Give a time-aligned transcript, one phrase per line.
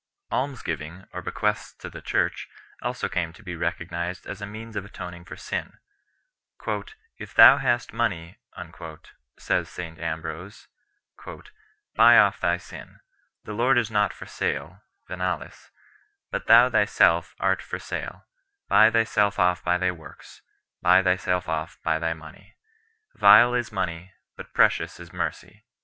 [0.31, 2.47] Almsgiving, or bequests to the Church,
[2.81, 5.73] also came to be recognised as a means of atoning for sin.
[7.19, 8.39] "If thou hast money,"
[9.37, 10.67] says St Ambrose
[11.23, 11.43] 5,
[11.93, 13.01] "buy off thy sin.
[13.43, 15.69] The Lord is not for sale (venalis),
[16.31, 18.25] but thou thyself art for sale;
[18.67, 20.41] buy thyself off by thy works,
[20.81, 22.55] buy thyself off by thy money
[23.11, 23.19] 6.
[23.21, 25.63] Vile is money, but precious is mercy."